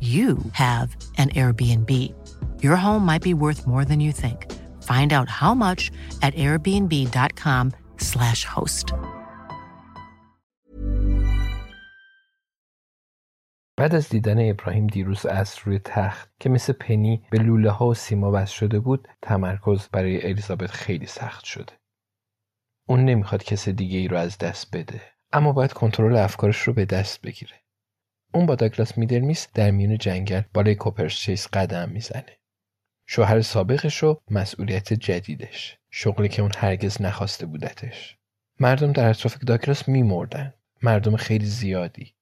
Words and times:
you 0.00 0.38
have 0.52 0.96
an 1.18 1.30
Airbnb. 1.30 2.14
Your 2.62 2.76
home 2.76 3.04
might 3.04 3.22
be 3.22 3.34
worth 3.34 3.66
more 3.66 3.84
than 3.84 3.98
you 4.00 4.12
think. 4.12 4.46
Find 4.84 5.12
out 5.12 5.28
how 5.28 5.54
much 5.54 5.90
at 6.22 6.34
airbnb.com/slash 6.34 8.44
host. 8.44 8.94
بعد 13.76 13.94
از 13.94 14.08
دیدن 14.08 14.50
ابراهیم 14.50 14.86
دیروز 14.86 15.26
از 15.26 15.54
روی 15.64 15.78
تخت 15.78 16.30
که 16.40 16.48
مثل 16.48 16.72
پنی 16.72 17.22
به 17.30 17.38
لوله 17.38 17.70
ها 17.70 17.86
و 17.86 17.94
سیما 17.94 18.30
بست 18.30 18.52
شده 18.52 18.80
بود 18.80 19.08
تمرکز 19.22 19.88
برای 19.88 20.26
الیزابت 20.26 20.70
خیلی 20.70 21.06
سخت 21.06 21.44
شده. 21.44 21.72
اون 22.88 23.04
نمی‌خواد 23.04 23.44
کس 23.44 23.68
دیگه 23.68 23.98
ای 23.98 24.08
رو 24.08 24.16
از 24.16 24.38
دست 24.38 24.76
بده 24.76 25.02
اما 25.32 25.52
باید 25.52 25.72
کنترل 25.72 26.16
افکارش 26.16 26.56
رو 26.56 26.72
به 26.72 26.84
دست 26.84 27.22
بگیره. 27.22 27.54
اون 28.34 28.46
با 28.46 28.54
داگلاس 28.54 28.98
میدلمیس 28.98 29.48
در 29.54 29.70
میون 29.70 29.98
جنگل 29.98 30.42
بالای 30.54 30.74
کوپرچیس 30.74 31.48
قدم 31.52 31.88
می‌زنه. 31.88 32.38
شوهر 33.06 33.40
سابقش 33.40 34.04
و 34.04 34.20
مسئولیت 34.30 34.92
جدیدش. 34.92 35.78
شغلی 35.90 36.28
که 36.28 36.42
اون 36.42 36.52
هرگز 36.56 37.02
نخواسته 37.02 37.46
بودتش. 37.46 38.16
مردم 38.60 38.92
در 38.92 39.10
اطراف 39.10 39.38
داگلاس 39.38 39.88
میمردن. 39.88 40.54
مردم 40.82 41.16
خیلی 41.16 41.46
زیادی. 41.46 42.14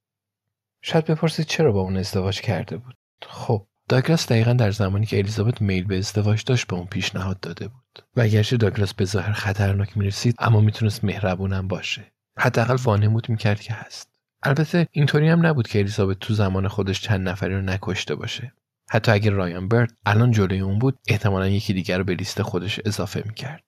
شاید 0.82 1.04
بپرسید 1.04 1.46
چرا 1.46 1.72
با 1.72 1.80
اون 1.80 1.96
ازدواج 1.96 2.40
کرده 2.40 2.76
بود. 2.76 2.96
خب 3.22 3.66
داگلاس 3.88 4.26
دقیقا 4.26 4.52
در 4.52 4.70
زمانی 4.70 5.06
که 5.06 5.18
الیزابت 5.18 5.62
میل 5.62 5.84
به 5.84 5.98
ازدواج 5.98 6.44
داشت 6.44 6.66
به 6.66 6.76
اون 6.76 6.86
پیشنهاد 6.86 7.40
داده 7.40 7.68
بود 7.68 8.04
و 8.16 8.20
اگرچه 8.20 8.56
داگلاس 8.56 8.94
به 8.94 9.04
ظاهر 9.04 9.32
خطرناک 9.32 9.96
می‌رسید 9.96 10.34
اما 10.38 10.60
می‌تونست 10.60 11.04
مهربونم 11.04 11.68
باشه 11.68 12.12
حداقل 12.38 12.76
وانمود 12.84 13.28
می‌کرد 13.28 13.60
که 13.60 13.74
هست 13.74 14.15
البته 14.42 14.88
اینطوری 14.92 15.28
هم 15.28 15.46
نبود 15.46 15.68
که 15.68 15.78
الیزابت 15.78 16.18
تو 16.18 16.34
زمان 16.34 16.68
خودش 16.68 17.00
چند 17.00 17.28
نفری 17.28 17.54
رو 17.54 17.62
نکشته 17.62 18.14
باشه. 18.14 18.52
حتی 18.90 19.12
اگر 19.12 19.30
رایان 19.30 19.68
برد 19.68 19.92
الان 20.06 20.30
جلوی 20.30 20.60
اون 20.60 20.78
بود 20.78 20.98
احتمالا 21.08 21.48
یکی 21.48 21.72
دیگر 21.72 21.98
رو 21.98 22.04
به 22.04 22.14
لیست 22.14 22.42
خودش 22.42 22.80
اضافه 22.84 23.22
می‌کرد. 23.26 23.62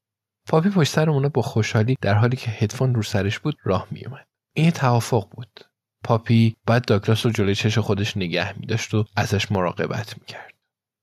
پاپی 0.49 0.71
پشت 0.71 0.93
سر 0.93 1.11
اونا 1.11 1.29
با 1.29 1.43
خوشحالی 1.43 1.97
در 2.01 2.15
حالی 2.15 2.37
که 2.37 2.51
هدفون 2.51 2.95
رو 2.95 3.03
سرش 3.03 3.39
بود 3.39 3.57
راه 3.65 3.87
میومد 3.91 4.27
این 4.57 4.71
توافق 4.71 5.29
بود. 5.31 5.61
پاپی 6.05 6.57
باید 6.67 6.85
داگلاس 6.85 7.27
رو 7.27 7.33
جلوی 7.33 7.55
چش 7.55 7.79
خودش 7.79 8.17
نگه 8.17 8.59
میداشت 8.59 8.95
و 8.95 9.05
ازش 9.17 9.53
مراقبت 9.53 10.19
می‌کرد. 10.21 10.55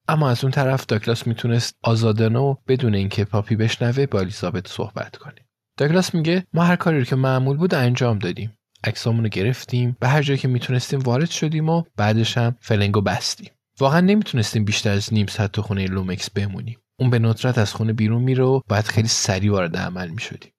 اما 0.07 0.29
از 0.29 0.43
اون 0.43 0.51
طرف 0.51 0.85
داگلاس 0.85 1.27
می‌تونست 1.27 1.75
آزادانه 1.83 2.39
و 2.39 2.55
بدون 2.67 2.95
اینکه 2.95 3.25
پاپی 3.25 3.55
بشنوه 3.55 4.05
با 4.05 4.19
الیزابت 4.19 4.67
صحبت 4.67 5.17
کنه. 5.17 5.45
داگلاس 5.77 6.15
میگه 6.15 6.47
ما 6.53 6.63
هر 6.63 6.75
کاری 6.75 6.99
رو 6.99 7.05
که 7.05 7.15
معمول 7.15 7.57
بود 7.57 7.73
انجام 7.73 8.19
دادیم. 8.19 8.57
عکسامون 8.85 9.23
رو 9.23 9.29
گرفتیم 9.29 9.97
به 9.99 10.07
هر 10.07 10.21
جایی 10.21 10.39
که 10.39 10.47
می‌تونستیم 10.47 10.99
وارد 10.99 11.29
شدیم 11.29 11.69
و 11.69 11.83
بعدش 11.97 12.37
هم 12.37 12.55
فلنگو 12.59 13.01
بستیم. 13.01 13.51
واقعا 13.79 13.99
نمی‌تونستیم 13.99 14.65
بیشتر 14.65 14.91
از 14.91 15.13
نیم 15.13 15.25
ساعت 15.27 15.51
تو 15.51 15.61
خونه 15.61 15.87
لومکس 15.87 16.29
بمونیم. 16.29 16.79
اون 16.99 17.09
به 17.09 17.19
ندرت 17.19 17.57
از 17.57 17.73
خونه 17.73 17.93
بیرون 17.93 18.21
میره 18.21 18.43
و 18.43 18.61
باید 18.67 18.85
خیلی 18.85 19.07
سریع 19.07 19.51
وارد 19.51 19.77
عمل 19.77 20.09
می‌شدیم. 20.09 20.51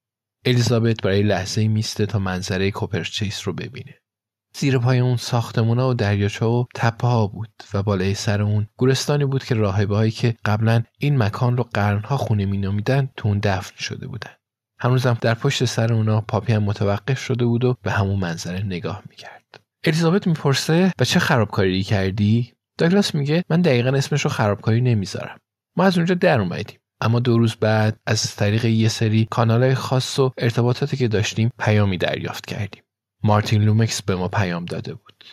الیزابت 0.45 1.03
برای 1.03 1.23
لحظه 1.23 1.69
میسته 1.69 2.07
تا 2.07 2.19
منظره 2.19 2.71
کوپرچیس 2.71 3.49
رو 3.49 3.53
ببینه. 3.53 3.95
زیر 4.59 4.79
پای 4.79 4.99
اون 4.99 5.17
ساختمونا 5.17 5.91
و 5.91 5.95
دریاچه 5.95 6.47
و 6.47 6.65
تپه 6.75 7.09
ها 7.09 7.27
بود 7.27 7.51
و 7.75 7.83
بالای 7.83 8.15
سر 8.15 8.43
اون 8.43 8.67
گورستانی 8.77 9.25
بود 9.25 9.45
که 9.45 9.55
راهبه 9.55 9.97
هایی 9.97 10.11
که 10.11 10.37
قبلا 10.45 10.83
این 10.99 11.23
مکان 11.23 11.57
رو 11.57 11.63
قرنها 11.75 12.17
خونه 12.17 12.47
مینامیدن 12.47 13.09
تو 13.17 13.29
اون 13.29 13.39
دفن 13.39 13.77
شده 13.79 14.07
بودن. 14.07 14.31
هنوزم 14.79 15.19
در 15.21 15.35
پشت 15.35 15.65
سر 15.65 15.93
اونا 15.93 16.21
پاپی 16.21 16.53
هم 16.53 16.63
متوقف 16.63 17.19
شده 17.19 17.45
بود 17.45 17.65
و 17.65 17.77
به 17.83 17.91
همون 17.91 18.19
منظره 18.19 18.63
نگاه 18.63 19.03
می‌کرد. 19.11 19.61
الیزابت 19.85 20.27
می‌پرسه 20.27 20.93
و 20.99 21.05
چه 21.05 21.21
خرابکاری 21.21 21.83
کردی؟ 21.83 22.53
داگلاس 22.79 23.15
میگه 23.15 23.45
من 23.51 23.63
دقیقا 23.63 23.91
اسمش 23.91 24.23
رو 24.23 24.31
خرابکاری 24.31 24.81
نمی‌ذارم. 24.81 25.39
ما 25.77 25.85
از 25.85 25.97
اونجا 25.97 26.15
در 26.15 26.41
اومدیم. 26.41 26.79
اما 27.01 27.21
دو 27.21 27.39
روز 27.39 27.57
بعد 27.57 28.01
از 28.07 28.37
طریق 28.37 28.65
یه 28.65 28.89
سری 28.89 29.29
کانالهای 29.31 29.75
خاص 29.75 30.19
و 30.19 30.33
ارتباطاتی 30.39 30.97
که 30.97 31.09
داشتیم 31.09 31.51
پیامی 31.59 31.99
دریافت 31.99 32.47
کردیم. 32.47 32.83
مارتین 33.23 33.63
لومکس 33.63 34.03
به 34.03 34.17
ما 34.17 34.29
پیام 34.29 34.65
داده 34.65 34.95
بود. 34.95 35.25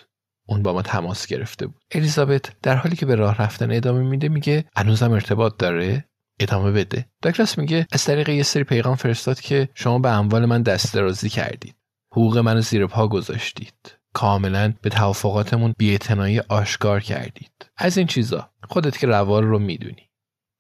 اون 0.48 0.64
با 0.64 0.74
ما 0.74 0.82
تماس 0.82 1.28
گرفته 1.28 1.68
بود. 1.68 1.82
الیزابت 1.92 2.62
در 2.62 2.76
حالی 2.76 2.96
که 2.96 3.06
به 3.06 3.16
راه 3.16 3.42
رفتن 3.42 3.72
ادامه 3.72 4.02
میده 4.02 4.30
میگه 4.30 4.66
هنوزم 4.76 5.12
ارتباط 5.12 5.58
داره؟ 5.58 6.06
ادامه 6.40 6.72
بده. 6.72 7.06
داگلاس 7.22 7.58
میگه 7.58 7.88
از 7.92 8.06
طریق 8.06 8.30
یه 8.30 8.44
سری 8.44 8.64
پیغام 8.64 8.96
فرستاد 8.96 9.42
که 9.42 9.70
شما 9.74 10.00
به 10.00 10.10
اموال 10.10 10.46
من 10.46 10.62
دست 10.62 10.94
درازی 10.94 11.30
کردید. 11.30 11.76
حقوق 12.12 12.38
منو 12.38 12.62
زیر 12.62 12.88
پا 12.88 13.08
گذاشتید. 13.08 13.98
کاملا 14.14 14.74
به 14.82 14.90
توافقاتمون 14.90 15.74
بیاعتنایی 15.78 16.40
آشکار 16.40 17.00
کردید. 17.00 17.52
از 17.78 17.98
این 17.98 18.08
چیزا 18.08 18.50
خودت 18.70 18.98
که 18.98 19.08
روال 19.08 19.44
رو 19.44 19.60
می‌دونی. 19.60 20.10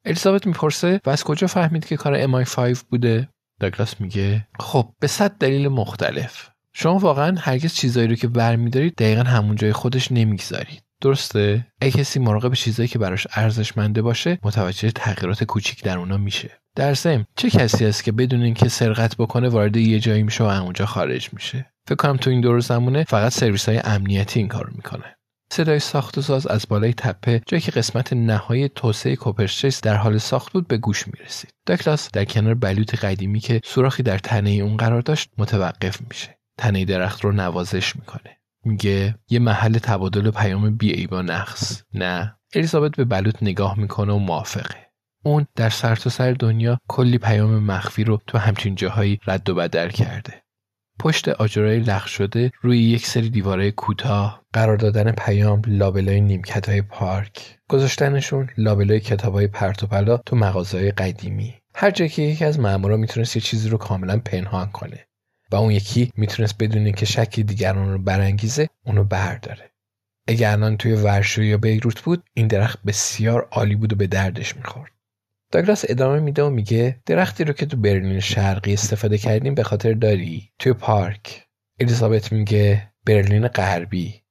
الیزابت 0.05 0.47
می‌پرسه 0.47 1.01
و 1.05 1.09
از 1.09 1.23
کجا 1.23 1.47
فهمید 1.47 1.85
که 1.85 1.97
کار 1.97 2.43
MI5 2.43 2.77
بوده؟ 2.89 3.29
داگلاس 3.59 4.01
میگه 4.01 4.47
خب 4.59 4.89
به 4.99 5.07
صد 5.07 5.37
دلیل 5.37 5.67
مختلف. 5.67 6.49
شما 6.73 6.97
واقعا 6.97 7.39
هرگز 7.39 7.73
چیزایی 7.73 8.07
رو 8.07 8.15
که 8.15 8.27
برمیدارید 8.27 8.95
دقیقا 8.95 9.23
همون 9.23 9.55
جای 9.55 9.73
خودش 9.73 10.11
نمی‌گذارید. 10.11 10.83
درسته؟ 11.03 11.67
اگه 11.81 11.91
کسی 11.91 12.19
مراقب 12.19 12.53
چیزایی 12.53 12.89
که 12.89 12.99
براش 12.99 13.27
ارزشمنده 13.35 14.01
باشه 14.01 14.39
متوجه 14.43 14.91
تغییرات 14.91 15.43
کوچیک 15.43 15.83
در 15.83 15.97
اونا 15.97 16.17
میشه. 16.17 16.51
در 16.75 16.93
ضمن 16.93 17.25
چه 17.35 17.49
کسی 17.49 17.85
است 17.85 18.03
که 18.03 18.11
بدون 18.11 18.41
اینکه 18.41 18.69
سرقت 18.69 19.17
بکنه 19.17 19.49
وارد 19.49 19.77
یه 19.77 19.99
جایی 19.99 20.23
میشه 20.23 20.43
و 20.43 20.47
اونجا 20.47 20.85
خارج 20.85 21.29
میشه؟ 21.33 21.73
فکر 21.87 21.95
کنم 21.95 22.17
تو 22.17 22.29
این 22.29 22.41
دور 22.41 22.59
زمونه 22.59 23.03
فقط 23.03 23.31
سرویس 23.31 23.69
های 23.69 23.81
امنیتی 23.83 24.39
این 24.39 24.47
کارو 24.47 24.73
می‌کنه. 24.75 25.15
صدای 25.51 25.79
ساخت 25.79 26.17
و 26.17 26.21
ساز 26.21 26.47
از 26.47 26.65
بالای 26.69 26.93
تپه 26.93 27.41
جایی 27.47 27.61
که 27.61 27.71
قسمت 27.71 28.13
نهایی 28.13 28.69
توسعه 28.69 29.15
کوپرچیس 29.15 29.81
در 29.81 29.95
حال 29.95 30.17
ساخت 30.17 30.53
بود 30.53 30.67
به 30.67 30.77
گوش 30.77 31.07
می‌رسید. 31.07 31.51
داکلاس 31.65 32.09
در 32.13 32.25
کنار 32.25 32.53
بلوط 32.53 32.95
قدیمی 32.95 33.39
که 33.39 33.61
سوراخی 33.63 34.03
در 34.03 34.17
تنه 34.17 34.49
اون 34.49 34.77
قرار 34.77 35.01
داشت 35.01 35.29
متوقف 35.37 36.01
میشه. 36.09 36.37
تنه 36.57 36.85
درخت 36.85 37.23
رو 37.23 37.31
نوازش 37.31 37.95
می‌کنه. 37.95 38.37
میگه 38.65 39.15
یه 39.29 39.39
محل 39.39 39.77
تبادل 39.77 40.31
پیام 40.31 40.75
بی 40.75 41.07
با 41.07 41.21
نقص 41.21 41.83
نه. 41.93 42.35
الیزابت 42.55 42.91
به 42.91 43.05
بلوط 43.05 43.35
نگاه 43.41 43.79
می‌کنه 43.79 44.13
و 44.13 44.17
موافقه. 44.17 44.75
اون 45.25 45.45
در 45.55 45.69
سرتاسر 45.69 46.09
سر 46.09 46.31
دنیا 46.31 46.79
کلی 46.87 47.17
پیام 47.17 47.63
مخفی 47.63 48.03
رو 48.03 48.21
تو 48.27 48.37
همچین 48.37 48.75
جاهایی 48.75 49.19
رد 49.27 49.49
و 49.49 49.55
بدل 49.55 49.89
کرده. 49.89 50.43
پشت 50.99 51.29
آجرای 51.29 51.79
لخ 51.79 52.07
شده 52.07 52.51
روی 52.61 52.79
یک 52.79 53.05
سری 53.07 53.29
دیواره 53.29 53.71
کوتاه 53.71 54.43
قرار 54.53 54.77
دادن 54.77 55.11
پیام 55.11 55.61
لابلای 55.67 56.21
نیمکت 56.21 56.69
های 56.69 56.81
پارک. 56.81 57.57
گذاشتنشون 57.69 58.49
لابلای 58.57 58.99
کتاب 58.99 59.33
های 59.33 59.47
پرت 59.47 59.85
تو 60.25 60.35
مغازه 60.35 60.91
قدیمی. 60.91 61.53
هر 61.75 61.91
جایی 61.91 62.09
که 62.09 62.21
یکی 62.21 62.45
از 62.45 62.59
مامورا 62.59 62.97
می‌تونست 62.97 63.35
یه 63.35 63.41
چیزی 63.41 63.69
رو 63.69 63.77
کاملا 63.77 64.21
پنهان 64.25 64.71
کنه. 64.71 65.07
و 65.51 65.55
اون 65.55 65.71
یکی 65.71 66.11
می‌تونست 66.15 66.57
بدون 66.57 66.85
اینکه 66.85 67.05
شک 67.05 67.39
دیگران 67.39 67.91
رو 67.91 67.97
برانگیزه 67.97 68.69
اونو 68.85 69.03
برداره. 69.03 69.71
اگر 70.27 70.51
الان 70.51 70.77
توی 70.77 70.93
ورشو 70.93 71.41
یا 71.41 71.57
بیروت 71.57 72.01
بود 72.01 72.23
این 72.33 72.47
درخت 72.47 72.83
بسیار 72.83 73.47
عالی 73.51 73.75
بود 73.75 73.93
و 73.93 73.95
به 73.95 74.07
دردش 74.07 74.55
می‌خورد. 74.55 74.91
داگلاس 75.51 75.85
ادامه 75.87 76.19
میده 76.19 76.43
و 76.43 76.49
میگه 76.49 77.01
درختی 77.05 77.43
رو 77.43 77.53
که 77.53 77.65
تو 77.65 77.77
برلین 77.77 78.19
شرقی 78.19 78.73
استفاده 78.73 79.17
کردیم 79.17 79.55
به 79.55 79.63
خاطر 79.63 79.93
داری. 79.93 80.49
توی 80.59 80.73
پارک. 80.73 81.47
الیزابت 81.79 82.31
میگه 82.31 82.93
برلین 83.05 83.47
غربی. 83.47 84.23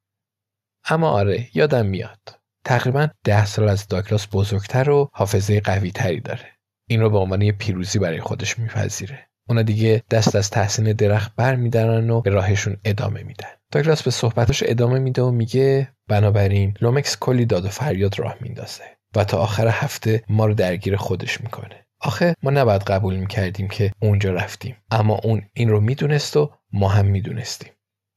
اما 0.84 1.08
آره 1.10 1.48
یادم 1.54 1.86
میاد. 1.86 2.40
تقریبا 2.64 3.08
ده 3.24 3.46
سال 3.46 3.68
از 3.68 3.88
داگلاس 3.88 4.28
بزرگتر 4.32 4.90
و 4.90 5.10
حافظه 5.12 5.60
قوی 5.60 5.90
تری 5.90 6.20
داره. 6.20 6.48
این 6.88 7.00
رو 7.00 7.10
به 7.10 7.18
عنوان 7.18 7.42
یه 7.42 7.52
پیروزی 7.52 7.98
برای 7.98 8.20
خودش 8.20 8.58
میپذیره. 8.58 9.28
اونا 9.48 9.62
دیگه 9.62 10.02
دست 10.10 10.36
از 10.36 10.50
تحسین 10.50 10.92
درخت 10.92 11.36
بر 11.36 11.56
میدارن 11.56 12.10
و 12.10 12.20
به 12.20 12.30
راهشون 12.30 12.76
ادامه 12.84 13.22
میدن. 13.22 13.48
داگلاس 13.70 14.02
به 14.02 14.10
صحبتش 14.10 14.62
ادامه 14.66 14.98
میده 14.98 15.22
و 15.22 15.30
میگه 15.30 15.88
بنابراین 16.08 16.74
لومکس 16.80 17.16
کلی 17.20 17.46
داد 17.46 17.64
و 17.64 17.68
فریاد 17.68 18.18
راه 18.18 18.36
میندازه 18.40 18.84
و 19.16 19.24
تا 19.24 19.38
آخر 19.38 19.68
هفته 19.68 20.24
ما 20.28 20.46
رو 20.46 20.54
درگیر 20.54 20.96
خودش 20.96 21.40
می‌کنه. 21.40 21.86
آخه 22.00 22.34
ما 22.42 22.50
نباید 22.50 22.82
قبول 22.82 23.16
می‌کردیم 23.16 23.68
که 23.68 23.92
اونجا 24.00 24.32
رفتیم 24.32 24.76
اما 24.90 25.20
اون 25.24 25.42
این 25.52 25.68
رو 25.68 25.80
می‌دونست 25.80 26.36
و 26.36 26.50
ما 26.72 26.88
هم 26.88 27.06
می‌دونستیم. 27.06 27.72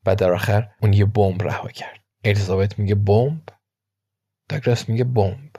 و 0.06 0.16
در 0.16 0.32
آخر 0.32 0.70
اون 0.82 0.94
یه 0.94 1.06
بمب 1.06 1.44
رها 1.44 1.68
کرد. 1.68 2.00
الیزابت 2.24 2.80
میگه 2.80 2.96
بمب؟ 2.96 3.42
داگلاس 4.50 4.90
میگه 4.90 5.04
بمب. 5.04 5.56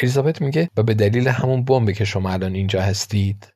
الیزابت 0.00 0.42
میگه 0.42 0.70
و 0.76 0.82
به 0.82 0.94
دلیل 0.94 1.28
همون 1.28 1.64
بمبی 1.64 1.94
که 1.94 2.04
شما 2.04 2.30
الان 2.30 2.54
اینجا 2.54 2.82
هستید 2.82 3.52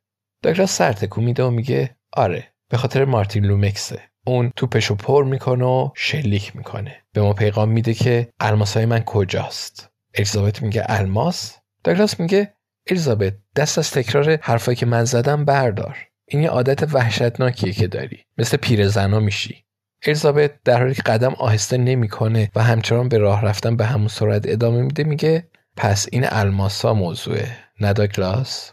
داگلاس 0.47 0.77
سر 0.77 0.93
تکون 0.93 1.25
میده 1.25 1.45
و 1.45 1.51
میگه 1.51 1.97
آره 2.13 2.53
به 2.71 2.77
خاطر 2.77 3.05
مارتین 3.05 3.45
لومکسه. 3.45 4.01
اون 4.27 4.53
توپشو 4.57 4.95
پر 4.95 5.25
می‌کنه 5.25 5.65
و 5.65 5.91
شلیک 5.95 6.57
می‌کنه. 6.57 6.97
به 7.13 7.23
ما 7.23 7.33
پیغام 7.33 7.69
میده 7.69 7.95
که 7.95 8.29
الماسای 8.41 8.87
من 8.87 9.01
کجاست؟ 9.01 9.91
الیزابت 10.15 10.63
میگه 10.63 10.83
الماس؟ 10.87 11.57
داگلاس 11.85 12.21
میگه 12.21 12.55
الیزابت 12.91 13.33
دست 13.57 13.79
از 13.79 13.91
تکرار 13.91 14.39
حرفایی 14.43 14.77
که 14.77 14.87
من 14.87 15.05
زدم 15.05 15.45
بردار. 15.45 15.97
این 16.29 16.43
یه 16.43 16.49
عادت 16.49 16.95
وحشتناکیه 16.95 17.73
که 17.73 17.87
داری. 17.87 18.25
مثل 18.39 18.57
پیرزنا 18.57 19.21
میشی. 19.21 19.65
الیزابت 20.07 20.63
در 20.63 20.79
حالی 20.79 20.95
که 20.95 21.03
قدم 21.03 21.35
آهسته 21.35 21.77
نمی‌کنه 21.77 22.51
و 22.57 22.63
همچنان 22.63 23.09
به 23.09 23.19
راه 23.19 23.45
رفتن 23.45 23.77
به 23.77 23.87
همون 23.87 24.09
سرعت 24.09 24.43
ادامه 24.49 24.83
میده 24.83 25.05
میگه 25.05 25.49
پس 25.77 26.07
این 26.13 26.27
الماسا 26.29 26.95
موضوعه. 26.95 27.57
نه 27.81 27.93
داگلاس 27.93 28.73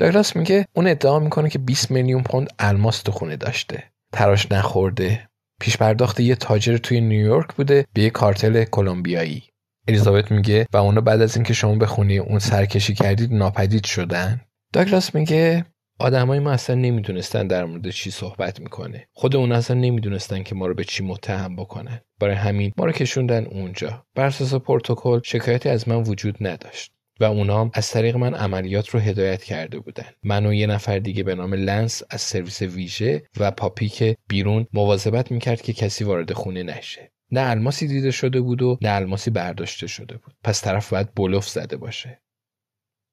داگلاس 0.00 0.36
میگه 0.36 0.66
اون 0.72 0.86
ادعا 0.86 1.18
می‌کنه 1.18 1.50
که 1.50 1.58
20 1.58 1.90
میلیون 1.90 2.22
پوند 2.22 2.48
الماس 2.58 3.02
تو 3.02 3.12
خونه 3.12 3.36
داشته. 3.36 3.84
تراش 4.12 4.52
نخورده. 4.52 5.28
پیش 5.60 5.76
پرداخت 5.76 6.20
یه 6.20 6.34
تاجر 6.34 6.76
توی 6.76 7.00
نیویورک 7.00 7.54
بوده 7.54 7.86
به 7.92 8.02
یه 8.02 8.10
کارتل 8.10 8.64
کلمبیایی. 8.64 9.42
الیزابت 9.88 10.30
میگه 10.30 10.66
و 10.72 10.76
اونا 10.76 11.00
بعد 11.00 11.22
از 11.22 11.36
اینکه 11.36 11.54
شما 11.54 11.74
به 11.74 11.86
خونه 11.86 12.14
اون 12.14 12.38
سرکشی 12.38 12.94
کردید 12.94 13.32
ناپدید 13.32 13.84
شدن. 13.84 14.40
داگلاس 14.72 15.14
میگه 15.14 15.66
آدمای 15.98 16.38
ما 16.38 16.50
اصلا 16.50 16.76
نمی‌دونستن 16.76 17.46
در 17.46 17.64
مورد 17.64 17.90
چی 17.90 18.10
صحبت 18.10 18.60
می‌کنه. 18.60 19.08
خود 19.12 19.36
اون 19.36 19.52
اصلا 19.52 19.76
نمی‌دونستن 19.76 20.42
که 20.42 20.54
ما 20.54 20.66
رو 20.66 20.74
به 20.74 20.84
چی 20.84 21.04
متهم 21.04 21.56
بکنن. 21.56 22.00
برای 22.20 22.34
همین 22.34 22.72
ما 22.76 22.84
رو 22.84 22.92
کشوندن 22.92 23.46
اونجا. 23.46 24.04
بر 24.14 24.26
اساس 24.26 24.54
پروتکل 24.54 25.20
شکایتی 25.24 25.68
از 25.68 25.88
من 25.88 25.96
وجود 25.96 26.36
نداشت. 26.40 26.92
و 27.20 27.24
اونام 27.24 27.70
از 27.74 27.90
طریق 27.90 28.16
من 28.16 28.34
عملیات 28.34 28.88
رو 28.88 29.00
هدایت 29.00 29.44
کرده 29.44 29.78
بودن. 29.78 30.08
من 30.22 30.46
و 30.46 30.54
یه 30.54 30.66
نفر 30.66 30.98
دیگه 30.98 31.22
به 31.22 31.34
نام 31.34 31.54
لنس 31.54 32.02
از 32.10 32.20
سرویس 32.20 32.62
ویژه 32.62 33.22
و 33.40 33.50
پاپی 33.50 33.88
که 33.88 34.16
بیرون 34.28 34.66
مواظبت 34.72 35.30
می‌کرد 35.32 35.62
که 35.62 35.72
کسی 35.72 36.04
وارد 36.04 36.32
خونه 36.32 36.62
نشه. 36.62 37.12
نه 37.32 37.40
الماسی 37.40 37.86
دیده 37.86 38.10
شده 38.10 38.40
بود 38.40 38.62
و 38.62 38.78
نه 38.82 38.90
الماسی 38.90 39.30
برداشته 39.30 39.86
شده 39.86 40.16
بود. 40.16 40.34
پس 40.44 40.62
طرف 40.64 40.90
باید 40.90 41.14
بلوف 41.14 41.48
زده 41.48 41.76
باشه. 41.76 42.20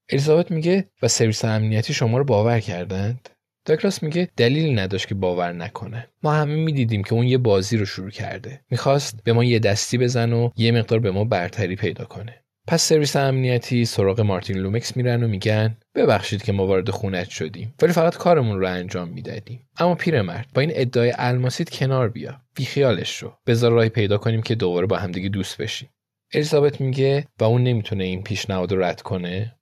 الیزابت 0.10 0.52
میگه 0.52 0.90
و 1.02 1.08
سرویس 1.08 1.46
امنیتی 1.46 1.94
شما 1.94 2.18
رو 2.18 2.24
باور 2.24 2.60
کردند؟ 2.60 3.30
داگلاس 3.66 4.04
میگه 4.04 4.30
دلیلی 4.38 4.74
نداشت 4.74 5.08
که 5.08 5.16
باور 5.16 5.54
نکنه 5.54 6.10
ما 6.24 6.32
همه 6.34 6.56
می‌دیدیم 6.56 7.04
که 7.04 7.14
اون 7.14 7.28
یه 7.28 7.38
بازی 7.38 7.78
رو 7.78 7.86
شروع 7.86 8.10
کرده. 8.10 8.62
می‌خواست 8.70 9.24
به 9.24 9.34
ما 9.34 9.44
یه 9.44 9.60
دستی 9.60 9.98
بزنه 9.98 10.34
و 10.34 10.50
یه 10.56 10.72
مقدار 10.72 11.00
به 11.00 11.12
ما 11.12 11.24
برتری 11.24 11.76
پیدا 11.76 12.06
کنه. 12.06 12.44
پس 12.68 12.82
سرویس 12.82 13.16
امنیتی 13.16 13.86
سراغ 13.86 14.22
مارتین 14.22 14.58
لومکس 14.58 14.98
میرن 14.98 15.24
و 15.24 15.28
میگن 15.28 15.78
ببخشید 15.96 16.44
که 16.44 16.52
ما 16.52 16.68
وارد 16.68 16.90
خونت 16.90 17.30
شدیم 17.30 17.74
ولی 17.82 17.94
فقط 17.94 18.18
کارمون 18.18 18.60
رو 18.60 18.68
انجام 18.68 19.10
می‌دادیم. 19.10 19.68
اما 19.78 19.96
پیرمرد 19.96 20.48
با 20.54 20.62
این 20.62 20.72
ادعای 20.74 21.14
الماست 21.18 21.70
کنار 21.70 22.10
بیا. 22.10 22.42
بیخیالش 22.56 23.10
شو. 23.10 23.34
بذار 23.48 23.72
راهی 23.72 23.90
پیدا 23.90 24.18
کنیم 24.18 24.42
که 24.42 24.56
دوباره 24.56 24.88
با 24.88 24.98
همدیگه 24.98 25.30
دوست 25.30 25.58
بشیم. 25.58 25.90
الیزابت 26.34 26.82
میگه 26.82 27.28
و 27.40 27.44
اون 27.44 27.64
نمی‌تونه 27.64 28.04
این 28.04 28.24
پیشنهاد 28.24 28.72
رو 28.72 28.84
رد 28.84 29.02
کنه. 29.02 29.56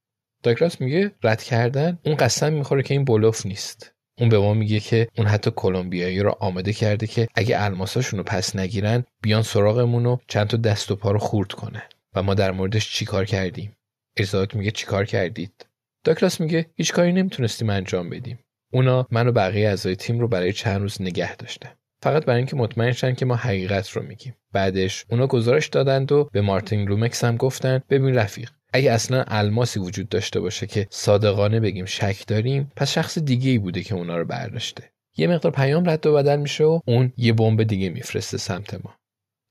داگلاس 0.44 0.81
میگه 0.81 1.12
رد 1.24 1.44
کردن 1.44 2.00
اون 2.06 2.16
قسم 2.16 2.54
می‌خوره 2.54 2.84
که 2.84 2.94
این 2.94 3.06
بلوف 3.06 3.46
نیست. 3.46 3.92
اون 4.19 4.30
به 4.30 4.40
ما 4.40 4.54
میگه 4.54 4.80
که 4.80 5.08
اون 5.18 5.28
حتی 5.28 5.51
کلمبیایی 5.56 6.19
رو 6.19 6.38
آماده 6.40 6.74
کرده 6.74 7.08
که 7.08 7.28
اگه 7.36 7.63
الماساشون 7.63 8.18
رو 8.18 8.24
پس 8.24 8.56
نگیرن 8.56 9.04
بیان 9.22 9.42
سراغمون 9.42 10.06
و 10.06 10.18
چند 10.28 10.48
تا 10.48 10.58
دست 10.58 10.92
و 10.92 10.96
پا 10.96 11.12
رو 11.12 11.19
خورد 11.19 11.51
کنن. 11.51 11.81
و 12.15 12.23
ما 12.23 12.33
در 12.33 12.51
موردش 12.51 12.94
چیکار 12.94 13.25
کردیم؟ 13.25 13.75
الیزابت 14.17 14.56
میگه 14.56 14.71
چیکار 14.71 15.06
کردید؟ 15.06 15.65
داکلاس 16.03 16.41
میگه 16.41 16.65
هیچ 16.75 16.94
کاری 16.94 17.13
نمی‌تونستیم 17.13 17.69
انجام 17.69 18.09
بدیم. 18.09 18.39
اونا 18.73 19.07
من 19.12 19.27
و 19.27 19.31
بقیه 19.31 19.67
اعضای 19.67 19.95
تیم 19.95 20.19
رو 20.19 20.27
برای 20.27 20.53
چند 20.53 20.81
روز 20.81 21.01
نگه 21.01 21.35
داشتن. 21.35 21.69
فقط 22.01 22.25
برای 22.25 22.38
اینکه 22.38 22.56
مطمئن 22.56 22.91
شن 22.91 23.15
که 23.15 23.25
ما 23.25 23.35
حقیقت 23.35 23.89
رو 23.89 24.03
میگیم. 24.03 24.35
بعدش 24.51 25.06
اونا 25.09 25.27
گزارش 25.27 25.67
دادند 25.67 26.12
و 26.12 26.29
به 26.31 26.41
مارتین 26.41 26.88
لومکس 26.88 27.23
هم 27.23 27.38
گفتن 27.38 27.81
ببین 27.89 28.15
رفیق 28.15 28.51
اگه 28.73 28.91
اصلا 28.91 29.23
الماسی 29.27 29.79
وجود 29.79 30.09
داشته 30.09 30.39
باشه 30.39 30.67
که 30.67 30.88
صادقانه 30.89 31.59
بگیم 31.59 31.85
شک 31.85 32.27
داریم 32.27 32.71
پس 32.75 32.91
شخص 32.91 33.19
دیگه 33.19 33.51
ای 33.51 33.57
بوده 33.57 33.83
که 33.83 33.95
اونا 33.95 34.17
رو 34.17 34.25
برداشته. 34.25 34.91
یه 35.17 35.27
مقدار 35.27 35.51
پیام 35.51 35.89
رد 35.89 36.06
و 36.06 36.13
بدل 36.13 36.35
میشه 36.35 36.63
و 36.63 36.79
اون 36.85 37.13
یه 37.17 37.33
بمب 37.33 37.63
دیگه 37.63 37.89
میفرسته 37.89 38.38
سمت 38.38 38.73
ما. 38.73 38.95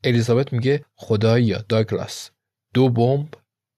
الیزابت 0.05 0.52
میگه 0.52 0.84
خدایا 0.94 1.64
داگلاس 1.69 2.31
دو 2.75 2.88
بمب. 2.88 3.29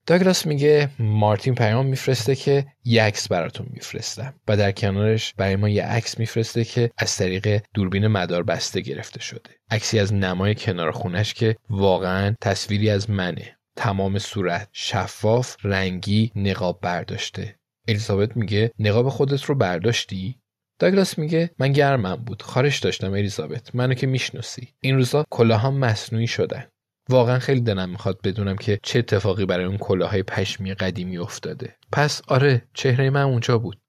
داگلاس 0.07 0.47
میگه 0.47 0.91
مارتین 0.99 1.55
پیام 1.55 1.87
میفرسته 1.87 2.35
که 2.35 2.67
یه 2.85 3.03
عکس 3.03 3.29
براتون 3.29 3.67
میفرستم 3.71 4.35
و 4.49 4.57
در 4.57 4.73
کنارش 4.73 5.35
برای 5.35 5.57
ما 5.57 5.69
یه 5.69 5.85
عکس 5.85 6.19
میفرسته 6.19 6.65
که 6.65 6.91
از 6.99 7.17
طریق 7.17 7.63
دوربین 7.75 8.07
مدار 8.07 8.43
بسته 8.43 8.81
گرفته 8.81 9.21
شده. 9.21 9.51
عکسی 9.71 9.99
از 9.99 10.15
نمای 10.15 10.55
کنار 10.55 10.91
خونش 10.91 11.35
که 11.35 11.57
واقعا 11.71 12.35
تصویری 12.41 12.91
از 12.91 13.11
منه. 13.11 13.57
تمام 13.77 14.19
صورت 14.19 14.69
شفاف 14.73 15.57
رنگی 15.63 16.33
نقاب 16.37 16.81
برداشته. 16.81 17.59
الیزابت 17.89 18.37
میگه 18.37 18.71
نقاب 18.79 19.09
خودت 19.09 19.45
رو 19.45 19.55
برداشتی؟ 19.55 20.41
داگلاس 20.79 21.19
میگه 21.19 21.51
من 21.59 21.73
گرمم 21.73 22.17
بود. 22.17 22.43
خارش 22.43 22.79
داشتم 22.79 23.13
الیزابت. 23.13 23.75
منو 23.75 23.95
که 23.95 24.07
می‌شناسی. 24.07 24.69
این 24.81 24.97
روزا 24.97 25.25
کلاهام 25.31 25.79
مصنوعی 25.79 26.27
شدن. 26.27 26.65
واقعا 27.09 27.39
خیلی 27.39 27.61
دلم 27.61 27.91
می‌خواد 27.91 28.21
بدونم 28.25 28.57
که 28.57 28.79
چه 28.83 28.99
اتفاقی 28.99 29.47
برای 29.47 29.65
اون 29.65 29.79
کلاهای 29.79 30.23
پشمی 30.23 30.75
قدیمی 30.75 31.19
افتاده. 31.19 31.77
پس 31.93 32.23
آره 32.29 32.63
چهره 32.75 33.11
من 33.11 33.23
اونجا 33.23 33.59
بود 33.59 33.81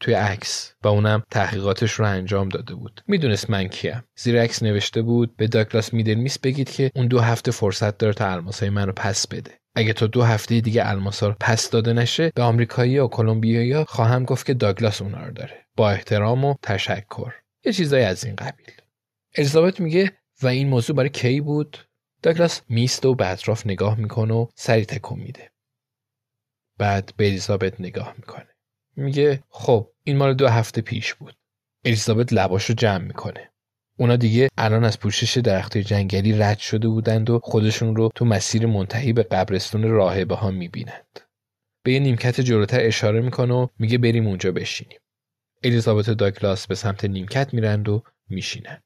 توی 0.00 0.14
عکس 0.14 0.74
و 0.84 0.88
اونم 0.88 1.22
تحقیقاتش 1.30 1.92
رو 1.92 2.06
انجام 2.06 2.48
داده 2.48 2.74
بود. 2.74 3.02
می‌دونست 3.06 3.50
من 3.50 3.68
کیم. 3.68 4.02
زیر 4.16 4.42
عکس 4.42 4.62
نوشته 4.62 5.02
بود 5.02 5.36
به 5.36 5.46
داگلاس 5.46 5.92
میدلمیس 5.92 6.38
بگید 6.38 6.70
که 6.70 6.90
اون 6.94 7.06
دو 7.06 7.20
هفته 7.20 7.50
فرصت 7.50 7.98
داره 7.98 8.12
تا 8.12 8.32
الماسای 8.32 8.70
من 8.70 8.86
رو 8.86 8.92
پس 8.92 9.26
بده. 9.28 9.50
اگه 9.74 9.92
تا 9.92 10.06
دو 10.06 10.22
هفته 10.22 10.60
دیگه 10.60 10.88
الماسا 10.88 11.28
رو 11.28 11.34
پس 11.40 11.70
داده 11.70 11.92
نشه 11.92 12.32
به 12.34 12.42
آمریکایی 12.42 12.98
و 12.98 13.08
کلمبیایی 13.08 13.84
خواهم 13.84 14.24
گفت 14.24 14.46
که 14.46 14.54
داگلاس 14.54 15.02
اونا 15.02 15.26
رو 15.26 15.32
داره. 15.32 15.66
با 15.76 15.90
احترام 15.90 16.44
و 16.44 16.54
تشکر. 16.62 17.32
یه 17.64 17.72
چیزایی 17.72 18.04
از 18.04 18.24
این 18.24 18.36
قبیل. 18.36 18.66
الیزابت 19.36 19.80
میگه 19.80 20.12
و 20.42 20.46
این 20.46 20.68
موضوع 20.68 20.96
برای 20.96 21.08
کی 21.08 21.40
بود؟ 21.40 21.78
داگلاس 22.24 22.60
میست 22.68 23.04
و 23.04 23.14
به 23.14 23.28
اطراف 23.28 23.66
نگاه 23.66 23.98
می‌کنه 23.98 24.34
و 24.34 24.46
سری 24.54 24.84
تکون 24.84 25.18
میده. 25.18 25.50
بعد 26.78 27.12
به 27.16 27.26
الیزابت 27.26 27.80
نگاه 27.80 28.14
می‌کنه. 28.16 28.48
میگه 28.96 29.42
خب 29.48 29.90
این 30.04 30.16
مال 30.16 30.34
دو 30.34 30.48
هفته 30.48 30.80
پیش 30.80 31.14
بود. 31.14 31.34
الیزابت 31.84 32.32
لباش 32.32 32.64
رو 32.64 32.74
جمع 32.74 33.04
می‌کنه. 33.04 33.50
اونا 33.98 34.16
دیگه 34.16 34.48
الان 34.56 34.84
از 34.84 34.98
پوشش 34.98 35.38
درخت 35.38 35.78
جنگلی 35.78 36.32
رد 36.32 36.58
شده 36.58 36.88
بودند 36.88 37.30
و 37.30 37.40
خودشون 37.42 37.96
رو 37.96 38.10
تو 38.14 38.24
مسیر 38.24 38.66
منتهی 38.66 39.12
به 39.12 39.22
قبرستون 39.22 39.82
راهبه 39.82 40.34
ها 40.34 40.50
می‌بینند. 40.50 41.20
به 41.82 41.92
یه 41.92 41.98
نیمکت 41.98 42.40
جلوتر 42.40 42.80
اشاره 42.80 43.20
می‌کنه 43.20 43.54
و 43.54 43.66
میگه 43.78 43.98
بریم 43.98 44.26
اونجا 44.26 44.52
بشینیم. 44.52 44.98
الیزابت 45.64 46.08
و 46.08 46.14
داگلاس 46.14 46.66
به 46.66 46.74
سمت 46.74 47.04
نیمکت 47.04 47.54
میرند 47.54 47.88
و 47.88 48.02
میشینند. 48.28 48.82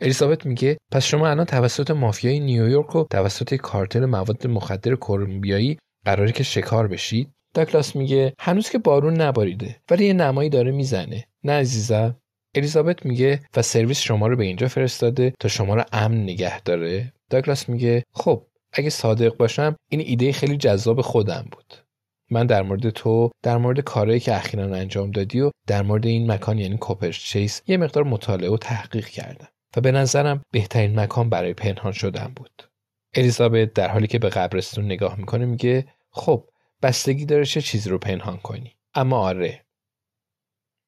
الیزابت 0.00 0.46
میگه 0.46 0.78
پس 0.92 1.04
شما 1.04 1.28
الان 1.28 1.46
توسط 1.46 1.90
مافیای 1.90 2.40
نیویورک 2.40 2.96
و 2.96 3.04
توسط 3.10 3.54
کارتل 3.54 4.04
مواد 4.04 4.46
مخدر 4.46 4.94
کلمبیایی 4.94 5.78
قراره 6.04 6.32
که 6.32 6.42
شکار 6.42 6.88
بشید؟ 6.88 7.30
داگلاس 7.54 7.96
میگه 7.96 8.32
هنوز 8.38 8.70
که 8.70 8.78
بارون 8.78 9.20
نباریده 9.20 9.76
ولی 9.90 10.06
یه 10.06 10.12
نمایی 10.12 10.50
داره 10.50 10.70
می‌زنه. 10.70 11.24
نه 11.44 11.52
عزیزم. 11.52 12.16
الیزابت 12.54 13.06
میگه 13.06 13.40
و 13.56 13.62
سرویس 13.62 14.00
شما 14.00 14.26
رو 14.26 14.36
به 14.36 14.44
اینجا 14.44 14.68
فرستاده 14.68 15.32
تا 15.40 15.48
شما 15.48 15.74
رو 15.74 15.84
امن 15.92 16.22
نگه 16.22 16.60
داره. 16.60 17.12
داگلاس 17.30 17.68
میگه 17.68 18.04
خب 18.12 18.46
اگه 18.72 18.90
صادق 18.90 19.36
باشم 19.36 19.76
این 19.90 20.00
ایده 20.00 20.32
خیلی 20.32 20.56
جذاب 20.56 21.00
خودم 21.00 21.46
بود. 21.52 21.74
من 22.30 22.46
در 22.46 22.62
مورد 22.62 22.90
تو 22.90 23.30
در 23.42 23.56
مورد 23.56 23.80
کارهایی 23.80 24.20
که 24.20 24.36
اخیرا 24.36 24.64
انجام 24.64 25.10
دادی 25.10 25.40
و 25.40 25.50
در 25.66 25.82
مورد 25.82 26.06
این 26.06 26.32
مکان 26.32 26.58
یعنی 26.58 26.76
کوپرچیس 26.76 27.62
یه 27.66 27.76
مقدار 27.76 28.04
مطالعه 28.04 28.50
و 28.50 28.56
تحقیق 28.56 29.06
کردم. 29.06 29.48
و 29.76 29.80
به 29.80 29.92
نظرم 29.92 30.42
بهترین 30.52 31.00
مکان 31.00 31.30
برای 31.30 31.54
پنهان 31.54 31.92
شدن 31.92 32.32
بود. 32.36 32.70
الیزابت 33.14 33.72
در 33.72 33.88
حالی 33.88 34.06
که 34.06 34.18
به 34.18 34.28
قبرستون 34.28 34.84
نگاه 34.84 35.18
می‌کنه 35.18 35.46
میگه 35.46 35.86
خب 36.10 36.48
بستگی 36.82 37.26
داره 37.26 37.44
چه 37.44 37.60
چیزی 37.60 37.90
رو 37.90 37.98
پنهان 37.98 38.36
کنی؟ 38.36 38.76
اما 38.94 39.18
آره. 39.18 39.64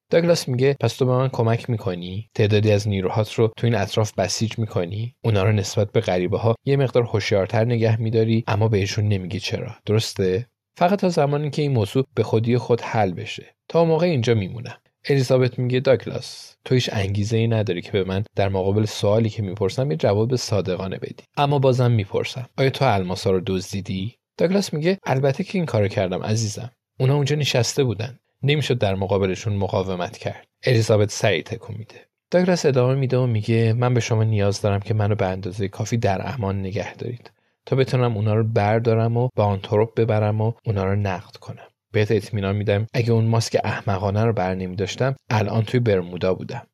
داگلاس 0.09 0.47
میگه 0.47 0.75
پس 0.79 0.95
تو 0.95 1.05
به 1.05 1.11
من 1.11 1.29
کمک 1.29 1.69
می‌کنی؟ 1.69 2.29
تعدادی 2.35 2.71
از 2.71 2.87
نیروهات 2.87 3.33
رو 3.33 3.53
تو 3.57 3.67
این 3.67 3.75
اطراف 3.75 4.13
بسیج 4.13 4.59
می‌کنی؟ 4.59 5.15
اونا 5.23 5.43
رو 5.43 5.51
نسبت 5.51 5.91
به 5.91 6.01
غریبه 6.01 6.37
ها 6.37 6.55
یه 6.65 6.77
مقدار 6.77 7.03
هوشیارتر 7.03 7.65
نگه 7.65 8.01
میداری 8.01 8.43
اما 8.47 8.67
بهشون 8.67 9.07
نمیگی 9.07 9.39
چرا. 9.39 9.75
درسته؟ 9.85 10.47
فقط 10.77 10.99
تا 10.99 11.09
زمانی 11.09 11.49
که 11.49 11.61
این 11.61 11.71
موضوع 11.71 12.05
به 12.15 12.23
خودی 12.23 12.57
خود 12.57 12.81
حل 12.81 13.13
بشه. 13.13 13.55
تا 13.67 13.85
موقع 13.85 14.07
اینجا 14.07 14.33
میمونم. 14.33 14.77
الیزابت 15.09 15.59
میگه 15.59 15.79
داگلاس 15.79 16.55
تو 16.65 16.75
هیچ 16.75 16.89
انگیزه 16.93 17.37
ای 17.37 17.47
نداری 17.47 17.81
که 17.81 17.91
به 17.91 18.03
من 18.03 18.23
در 18.35 18.49
مقابل 18.49 18.85
سوالی 18.85 19.29
که 19.29 19.41
می‌پرسم 19.41 19.91
یه 19.91 19.97
جواب 19.97 20.35
صادقانه 20.35 20.97
بدی. 20.97 21.23
اما 21.37 21.59
بازم 21.59 21.91
می‌پرسم. 21.91 22.49
آیا 22.57 22.69
تو 22.69 22.85
الماسا 22.85 23.31
رو 23.31 23.41
دزدیدی؟ 23.45 24.15
داگلاس 24.37 24.73
میگه 24.73 24.99
البته 25.05 25.43
که 25.43 25.57
این 25.57 25.65
کارو 25.65 25.87
کردم 25.87 26.23
عزیزم. 26.23 26.71
اونا 26.99 27.15
اونجا 27.15 27.35
نشسته 27.35 27.83
بودن. 27.83 28.19
نمی‌شد 28.43 28.77
در 28.77 28.95
مقابلشون 28.95 29.53
مقاومت 29.53 30.17
کرد. 30.17 30.47
الیزابت 30.63 31.11
سریع 31.11 31.43
تکون 31.43 31.75
میده. 31.79 31.95
داگلاس 32.31 32.65
ادامه 32.65 32.95
میده 32.95 33.17
و 33.17 33.25
میگه 33.25 33.73
من 33.73 33.93
به 33.93 33.99
شما 33.99 34.23
نیاز 34.23 34.61
دارم 34.61 34.79
که 34.79 34.93
منو 34.93 35.15
به 35.15 35.25
اندازه 35.25 35.67
کافی 35.67 35.97
در 35.97 36.33
امان 36.33 36.59
نگه 36.59 36.95
دارید. 36.95 37.31
تا 37.65 37.75
بتونم 37.75 38.17
اونا 38.17 38.33
رو 38.33 38.43
بردارم 38.43 39.17
و 39.17 39.29
با 39.35 39.45
آنتروپ 39.45 39.95
ببرم 39.95 40.41
و 40.41 40.53
اونا 40.65 40.83
رو 40.83 40.95
نقد 40.95 41.35
کنم. 41.35 41.67
بهت 41.93 42.11
اطمینان 42.11 42.55
میدم. 42.55 42.87
اگه 42.93 43.11
اون 43.11 43.25
ماسک 43.25 43.57
احمقانه 43.63 44.25
رو 44.25 44.33
بر 44.33 44.55
نمی 44.55 44.75
داشتم 44.75 45.15
الان 45.29 45.63
توی 45.63 45.79
برمودا 45.79 46.33
بودم. 46.33 46.67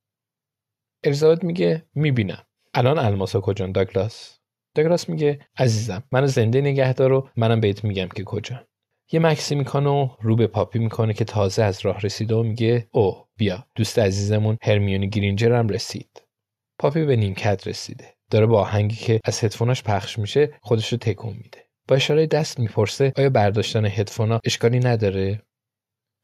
الیزابت 1.03 1.43
میگه 1.43 1.85
می‌بینم. 1.95 2.43
الان 2.73 2.99
الماسا 2.99 3.41
کجا؟ 3.41 3.67
داگلاس. 3.67 4.39
داگلاس 4.75 5.09
میگه 5.09 5.39
عزیزم 5.57 6.03
منو 6.11 6.27
زنده 6.27 6.61
نگه 6.61 6.93
دار 6.93 7.31
منم 7.37 7.59
بهت 7.59 7.83
میگم 7.83 8.07
که 8.07 8.23
کجا. 8.23 8.67
یه 9.11 9.19
مکسی 9.19 9.55
می‌کنه 9.55 9.89
و 9.89 10.09
رو 10.21 10.35
به 10.35 10.47
پاپی 10.47 10.79
می‌کنه 10.79 11.13
که 11.13 11.25
تازه 11.25 11.63
از 11.63 11.79
راه 11.85 12.01
رسیده 12.01 12.35
و 12.35 12.43
میگه 12.43 12.87
او 12.91 13.25
بیا. 13.37 13.67
دوست 13.75 13.99
عزیزمون 13.99 14.57
هرمیونی 14.61 15.09
گرینجر 15.09 15.53
هم 15.53 15.67
رسید. 15.67 16.23
پاپی 16.79 17.05
به 17.05 17.15
نیمکت 17.15 17.67
رسیده. 17.67 18.13
داره 18.31 18.45
با 18.45 18.61
آهنگی 18.61 18.95
که 18.95 19.19
از 19.25 19.43
هدفوناش 19.43 19.83
پخش 19.83 20.19
میشه 20.19 20.59
خودش 20.61 20.91
رو 20.91 20.97
تکون 20.97 21.33
میده. 21.33 21.68
با 21.89 21.95
اشاره 21.95 22.25
دست 22.25 22.59
می‌پرسه 22.59 23.13
آیا 23.15 23.29
برداشتن 23.29 23.85
هدفونا 23.85 24.39
اشکالی 24.45 24.79
نداره؟ 24.79 25.41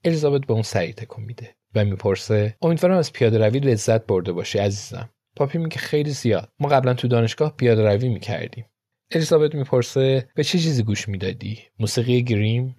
الیزابت 0.03 0.41
به 0.45 0.53
اون 0.53 0.61
سریع 0.61 0.93
تکون 0.93 1.23
میده 1.23 1.55
و 1.75 1.85
می‌پرسه 1.85 2.55
امیدوارم 2.61 2.97
از 2.97 3.13
پیاده 3.13 3.37
روی 3.37 3.59
لذت 3.59 4.05
برده 4.05 4.31
باشی 4.31 4.59
عزیزم. 4.59 5.09
پاپی 5.35 5.57
میگه 5.57 5.77
خیلی 5.77 6.09
زیاد. 6.09 6.49
ما 6.59 6.67
قبلا 6.67 6.93
تو 6.93 7.07
دانشگاه 7.07 7.55
پیاده 7.55 7.83
روی 7.83 8.09
می‌کردیم. 8.09 8.65
الیزابت 9.11 9.55
می‌پرسه 9.55 10.29
به 10.35 10.43
چه 10.43 10.59
چیزی 10.59 10.83
گوش 10.83 11.09
می‌دادی؟ 11.09 11.59
موسیقی 11.79 12.23
گریم؟ 12.23 12.75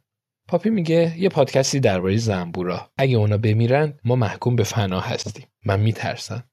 پاپی 0.48 0.70
میگه 0.70 1.14
یه 1.18 1.28
پادکستی 1.28 1.80
درباره 1.80 2.16
زنبورا. 2.16 2.90
اگه 2.96 3.16
اونا 3.16 3.38
بمیرن 3.38 3.98
ما 4.04 4.16
محکوم 4.16 4.56
به 4.56 4.64
فنا 4.64 5.00
هستیم. 5.00 5.46
من 5.64 5.80
میترسم. 5.80 6.44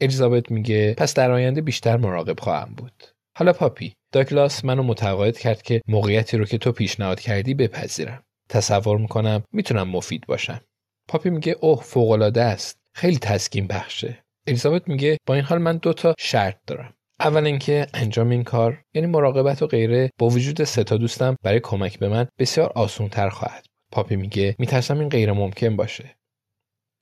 الیزابت 0.00 0.50
میگه 0.50 0.94
پس 0.94 1.14
در 1.14 1.30
آینده 1.30 1.60
بیشتر 1.60 1.96
مراقب 1.96 2.40
خواهم 2.40 2.74
بود. 2.74 3.02
حالا 3.36 3.52
پاپی 3.52 3.92
داگلاس 4.12 4.64
منو 4.64 4.82
متقاعد 4.82 5.38
کرد 5.38 5.62
که 5.62 5.82
موقعیتی 5.88 6.36
رو 6.36 6.44
که 6.44 6.58
تو 6.58 6.72
پیشنهاد 6.72 7.20
کردی 7.20 7.54
بپذیرم. 7.54 8.22
تصور 8.48 8.98
می‌کنم 8.98 9.42
می‌تونم 9.52 9.88
مفید 9.88 10.26
باشم. 10.26 10.60
پاپی 11.08 11.30
میگه 11.30 11.56
اوه 11.60 11.82
فوقالعاده 11.82 12.42
است. 12.42 12.78
خیلی 12.94 13.18
تسکین 13.18 13.66
بخشه. 13.66 14.24
الیزابت 14.46 14.88
میگه 14.88 15.18
با 15.26 15.34
این 15.34 15.44
حال 15.44 15.58
من 15.58 15.76
دو 15.76 15.92
تا 15.92 16.14
شرط 16.18 16.58
دارم. 16.66 16.94
اول 17.20 17.46
اینکه 17.46 17.86
انجام 17.94 18.30
این 18.30 18.44
کار 18.44 18.82
یعنی 18.94 19.06
مراقبت 19.06 19.62
و 19.62 19.66
غیره 19.66 20.10
با 20.18 20.28
وجود 20.28 20.64
سه 20.64 20.84
تا 20.84 20.96
دوستم 20.96 21.36
برای 21.42 21.60
کمک 21.60 21.98
به 21.98 22.08
من 22.08 22.28
بسیار 22.38 22.72
آسون 22.74 23.08
تر 23.08 23.28
خواهد 23.28 23.66
پاپی 23.92 24.16
میگه 24.16 24.56
میترسم 24.58 24.98
این 24.98 25.08
غیر 25.08 25.32
ممکن 25.32 25.76
باشه. 25.76 26.16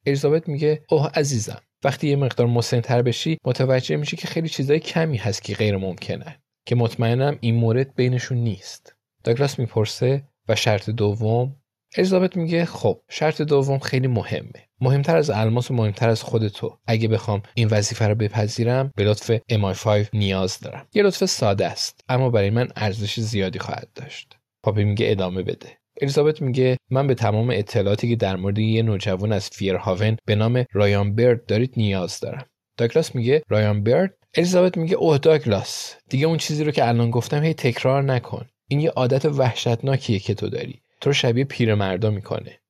الیزابت 0.07 0.49
میگه 0.49 0.85
اوه 0.89 1.11
عزیزم. 1.15 1.61
وقتی 1.85 2.09
یه 2.09 2.17
مقدار 2.17 2.47
مسنتر 2.47 3.03
بشی 3.03 3.39
متوجه 3.45 3.97
میشی 3.97 4.17
که 4.17 4.27
خیلی 4.27 4.49
چیزای 4.49 4.81
کمی 4.81 5.17
هست 5.17 5.43
که 5.43 5.55
غیر 5.55 5.77
ممکنه 5.77 6.41
که 6.67 6.75
مطمئنم 6.75 7.39
این 7.41 7.55
مورد 7.55 7.95
بینشون 7.95 8.39
نیست. 8.39 8.95
داگلاس 9.25 9.59
می‌پرسه 9.59 10.23
و 10.49 10.57
شرط 10.57 10.91
دوم 10.91 11.57
الیزابت 11.97 12.37
میگه 12.37 12.65
خب 12.65 13.01
شرط 13.11 13.43
دوم 13.43 13.79
خیلی 13.79 14.07
مهمه. 14.07 14.69
مهمتر 14.81 15.17
از 15.17 15.31
الماس 15.31 15.71
و 15.71 15.75
مهمتر 15.75 16.09
از 16.09 16.23
خود 16.23 16.49
تو. 16.49 16.79
اگه 16.87 17.09
بخوام 17.09 17.43
این 17.55 17.69
وظیفه 17.69 18.07
رو 18.09 18.15
بپذیرم 18.15 18.91
به 18.97 19.05
لطف 19.05 19.39
MI5 19.53 20.09
نیاز 20.13 20.61
دارم. 20.61 20.87
یه 20.95 21.03
لطف 21.03 21.25
ساده 21.25 21.67
است 21.67 22.05
اما 22.09 22.31
برای 22.31 22.51
من 22.51 22.69
ارزش 22.77 23.21
زیادی 23.21 23.59
خواهد 23.59 23.89
داشت. 23.95 24.37
پاپی 24.63 24.85
میگه 24.85 25.11
ادامه 25.11 25.43
بده. 25.43 25.80
الیزابت 26.01 26.43
میگه 26.43 26.77
من 26.91 27.07
به 27.07 27.15
تمام 27.15 27.51
اطلاعاتی 27.51 28.09
که 28.09 28.17
در 28.17 28.37
مورد 28.37 28.59
یه 28.59 28.83
نوجوان 28.83 29.33
از 29.33 29.49
فیرهاون 29.49 30.17
به 30.27 30.35
نام 30.35 30.65
رایان 30.73 31.15
برد 31.15 31.47
دارید 31.47 31.75
نیاز 31.77 32.21
دارم. 32.21 32.47
داگلاس 32.77 33.15
میگه 33.15 33.43
رایان 33.49 33.83
برد؟ 33.83 34.15
الیزابت 34.35 34.77
میگه 34.77 34.97
اوه 34.97 35.19
داگلاس 35.19 35.95
دیگه 36.09 36.27
اون 36.27 36.39
چیزی 36.39 36.65
رو 36.65 36.71
که 36.71 36.89
الان 36.89 37.11
گفتم 37.11 37.43
هی 37.43 37.55
تکرار 37.55 38.03
نکن. 38.03 38.47
این 38.69 38.81
یه 38.81 38.91
عادت 38.91 39.25
وحشتناکیه 39.25 40.19
که 40.19 40.35
تو 40.35 40.49
داری. 40.49 40.83
تو 41.01 41.11
رو 41.11 41.15
شبیه 41.15 41.45
پیرمردا 41.45 42.11
می‌کنه. 42.11 42.61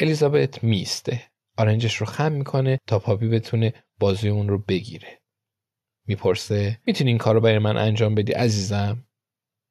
الیزابت 0.00 0.64
میسته 0.64 1.22
آرنجش 1.58 1.96
رو 1.96 2.06
خم 2.06 2.32
می‌کنه 2.32 2.78
تا 2.86 2.98
پاپی 2.98 3.28
بتونه 3.28 3.72
بازی 4.00 4.28
اون 4.28 4.48
رو 4.48 4.58
بگیره. 4.58 5.20
می‌پرسه 6.06 6.78
می‌تونی 6.86 7.10
این 7.10 7.18
کار 7.18 7.34
رو 7.34 7.40
برای 7.40 7.58
من 7.58 7.76
انجام 7.76 8.14
بدی 8.14 8.32
عزیزم؟ 8.32 9.04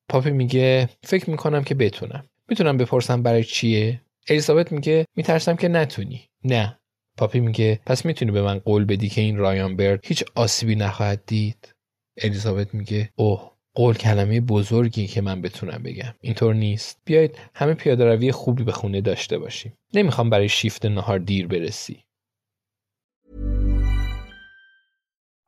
پاپی 0.09 0.31
میگه 0.31 0.89
فکر 1.03 1.29
می‌کنم 1.29 1.63
که 1.63 1.75
بتونم. 1.75 2.29
می‌تونم 2.49 2.77
بپرسم 2.77 3.23
برای 3.23 3.43
چیه؟ 3.43 4.01
الیزابت 4.29 4.71
میگه 4.71 5.05
میترسم 5.15 5.55
که 5.55 5.67
نتونی. 5.67 6.21
نه. 6.43 6.79
پاپی 7.17 7.39
میگه 7.39 7.79
پس 7.85 8.05
می‌تونی 8.05 8.31
به 8.31 8.41
من 8.41 8.59
قول 8.59 8.85
بدی 8.85 9.09
که 9.09 9.21
این 9.21 9.37
رایان 9.37 9.75
برد 9.75 9.99
هیچ 10.03 10.23
آسیبی 10.35 10.75
نخواهد 10.75 11.23
دید. 11.25 11.73
الیزابت 12.17 12.73
میگه 12.73 13.09
اوه 13.15 13.51
قول 13.73 13.95
کلمه 13.95 14.41
بزرگی 14.41 15.07
که 15.07 15.21
من 15.21 15.41
بتونم 15.41 15.83
بگم. 15.83 16.13
اینطور 16.21 16.53
نیست. 16.53 17.01
بیایید 17.05 17.37
همه 17.53 17.73
پیاده 17.73 18.05
روی 18.05 18.31
خوبی 18.31 18.63
به 18.63 18.71
خونه 18.71 19.01
داشته 19.01 19.37
باشیم. 19.37 19.73
نمی‌خوام 19.93 20.29
برای 20.29 20.49
شیفت 20.49 20.85
نهار 20.85 21.19
دیر 21.19 21.47
برسی. 21.47 22.04